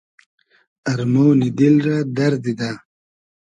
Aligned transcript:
ارمۉنی 0.91 1.49
دیل 1.57 1.75
رۂ 1.85 1.97
دئر 2.15 2.33
دیدۂ 2.43 2.71